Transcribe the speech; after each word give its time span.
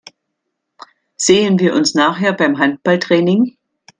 Sehen 1.15 1.59
wir 1.59 1.75
uns 1.75 1.93
nachher 1.93 2.33
beim 2.33 2.57
Handballtraining? 2.57 3.55